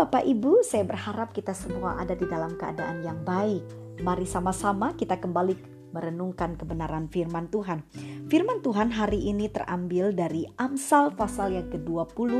[0.00, 3.60] Bapak Ibu, saya berharap kita semua ada di dalam keadaan yang baik.
[4.00, 5.52] Mari sama-sama kita kembali
[5.92, 7.84] merenungkan kebenaran firman Tuhan.
[8.32, 12.32] Firman Tuhan hari ini terambil dari Amsal pasal yang ke-20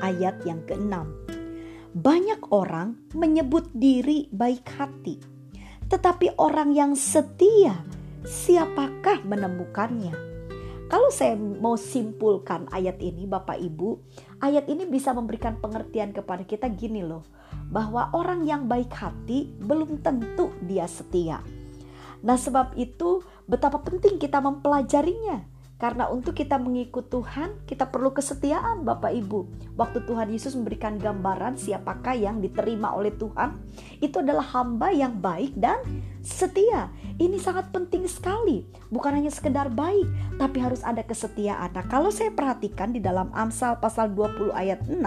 [0.00, 1.04] ayat yang ke-6.
[2.00, 5.20] Banyak orang menyebut diri baik hati,
[5.92, 7.76] tetapi orang yang setia,
[8.24, 10.31] siapakah menemukannya?
[10.92, 13.96] Kalau saya mau simpulkan ayat ini Bapak Ibu,
[14.44, 17.24] ayat ini bisa memberikan pengertian kepada kita gini loh,
[17.72, 21.40] bahwa orang yang baik hati belum tentu dia setia.
[22.20, 25.51] Nah, sebab itu betapa penting kita mempelajarinya.
[25.82, 29.74] Karena untuk kita mengikut Tuhan, kita perlu kesetiaan Bapak Ibu.
[29.74, 33.58] Waktu Tuhan Yesus memberikan gambaran siapakah yang diterima oleh Tuhan,
[33.98, 35.82] itu adalah hamba yang baik dan
[36.22, 36.86] setia.
[37.18, 38.62] Ini sangat penting sekali.
[38.94, 40.06] Bukan hanya sekedar baik,
[40.38, 41.74] tapi harus ada kesetiaan.
[41.74, 45.02] Nah, kalau saya perhatikan di dalam Amsal pasal 20 ayat 6,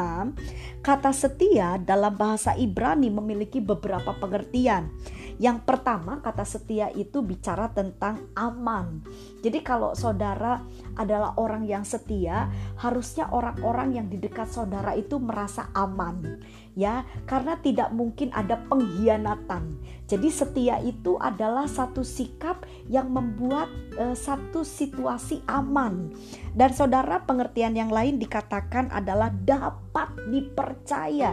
[0.84, 4.92] kata setia dalam bahasa Ibrani memiliki beberapa pengertian.
[5.36, 9.04] Yang pertama, kata setia itu bicara tentang aman.
[9.44, 10.64] Jadi kalau saudara
[10.96, 12.48] adalah orang yang setia,
[12.80, 16.40] harusnya orang-orang yang di dekat saudara itu merasa aman.
[16.76, 19.80] Ya, karena tidak mungkin ada pengkhianatan.
[20.08, 26.12] Jadi setia itu adalah satu sikap yang membuat uh, satu situasi aman.
[26.52, 31.32] Dan saudara, pengertian yang lain dikatakan adalah dapat dipercaya.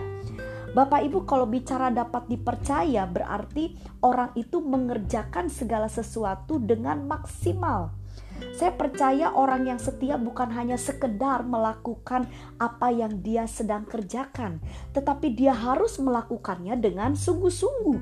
[0.73, 7.93] Bapak Ibu kalau bicara dapat dipercaya berarti orang itu mengerjakan segala sesuatu dengan maksimal.
[8.57, 12.25] Saya percaya orang yang setia bukan hanya sekedar melakukan
[12.57, 14.65] apa yang dia sedang kerjakan,
[14.97, 18.01] tetapi dia harus melakukannya dengan sungguh-sungguh.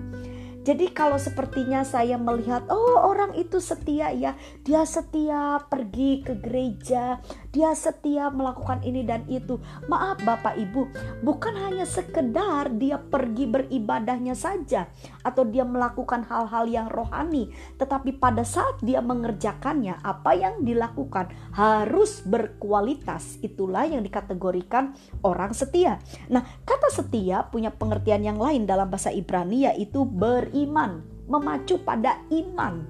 [0.61, 7.17] Jadi kalau sepertinya saya melihat oh orang itu setia ya, dia setia pergi ke gereja,
[7.49, 9.57] dia setia melakukan ini dan itu.
[9.89, 10.83] Maaf Bapak Ibu,
[11.25, 14.93] bukan hanya sekedar dia pergi beribadahnya saja
[15.25, 17.49] atau dia melakukan hal-hal yang rohani,
[17.81, 23.41] tetapi pada saat dia mengerjakannya apa yang dilakukan harus berkualitas.
[23.41, 24.93] Itulah yang dikategorikan
[25.25, 25.97] orang setia.
[26.29, 32.19] Nah, kata setia punya pengertian yang lain dalam bahasa Ibrani yaitu ber beriman, memacu pada
[32.35, 32.83] iman.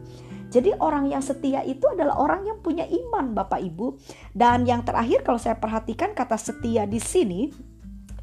[0.50, 4.00] Jadi orang yang setia itu adalah orang yang punya iman Bapak Ibu.
[4.34, 7.52] Dan yang terakhir kalau saya perhatikan kata setia di sini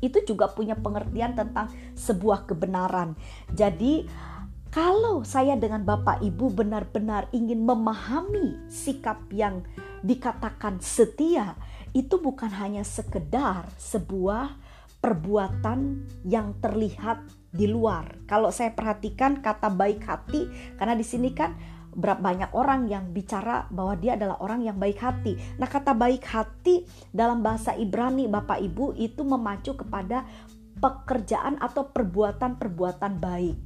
[0.02, 3.16] itu juga punya pengertian tentang sebuah kebenaran.
[3.54, 4.10] Jadi
[4.74, 9.64] kalau saya dengan Bapak Ibu benar-benar ingin memahami sikap yang
[10.04, 11.56] dikatakan setia,
[11.96, 14.67] itu bukan hanya sekedar sebuah
[15.08, 18.28] perbuatan yang terlihat di luar.
[18.28, 21.56] Kalau saya perhatikan kata baik hati, karena di sini kan
[21.96, 25.40] berapa banyak orang yang bicara bahwa dia adalah orang yang baik hati.
[25.56, 26.84] Nah, kata baik hati
[27.16, 30.28] dalam bahasa Ibrani Bapak Ibu itu memacu kepada
[30.78, 33.58] pekerjaan atau perbuatan-perbuatan baik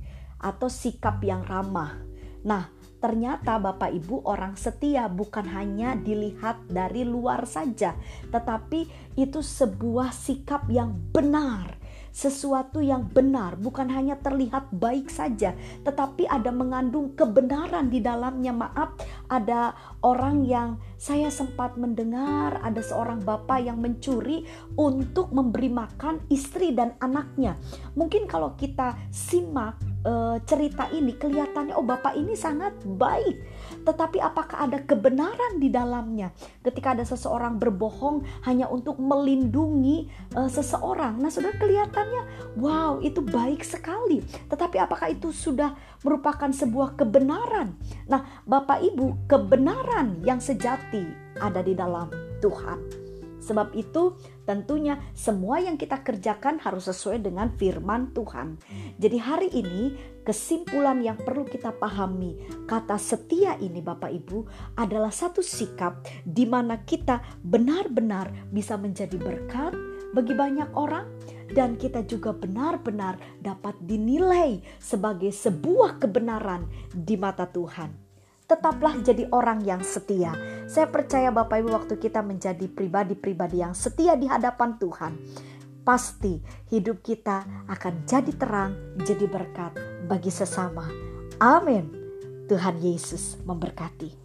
[0.46, 1.98] atau sikap yang ramah.
[2.46, 2.70] Nah,
[3.02, 7.98] ternyata Bapak Ibu orang setia bukan hanya dilihat dari luar saja,
[8.30, 8.86] tetapi
[9.18, 11.82] itu sebuah sikap yang benar
[12.12, 15.56] sesuatu yang benar, bukan hanya terlihat baik saja,
[15.88, 18.52] tetapi ada mengandung kebenaran di dalamnya.
[18.52, 19.00] Maaf,
[19.32, 19.74] ada
[20.04, 24.44] orang yang saya sempat mendengar ada seorang bapak yang mencuri
[24.76, 27.56] untuk memberi makan istri dan anaknya.
[27.96, 33.42] Mungkin kalau kita simak uh, cerita ini kelihatannya oh bapak ini sangat baik.
[33.82, 36.34] Tetapi apakah ada kebenaran di dalamnya?
[36.62, 41.18] Ketika ada seseorang berbohong hanya untuk melindungi uh, seseorang.
[41.18, 44.22] Nah sudah kelihatannya wow itu baik sekali.
[44.50, 45.74] Tetapi apakah itu sudah
[46.06, 47.74] merupakan sebuah kebenaran?
[48.06, 51.06] Nah Bapak Ibu kebenaran yang sejati
[51.40, 52.12] ada di dalam
[52.44, 53.01] Tuhan
[53.42, 54.16] Sebab itu
[54.46, 58.62] tentunya semua yang kita kerjakan harus sesuai dengan firman Tuhan.
[59.02, 62.38] Jadi hari ini kesimpulan yang perlu kita pahami
[62.70, 64.46] kata setia ini Bapak Ibu
[64.78, 69.74] adalah satu sikap di mana kita benar-benar bisa menjadi berkat
[70.14, 71.10] bagi banyak orang
[71.52, 78.11] dan kita juga benar-benar dapat dinilai sebagai sebuah kebenaran di mata Tuhan
[78.52, 80.36] tetaplah jadi orang yang setia.
[80.68, 85.16] Saya percaya Bapak Ibu waktu kita menjadi pribadi-pribadi yang setia di hadapan Tuhan,
[85.88, 89.72] pasti hidup kita akan jadi terang, jadi berkat
[90.12, 90.84] bagi sesama.
[91.40, 91.88] Amin.
[92.52, 94.21] Tuhan Yesus memberkati.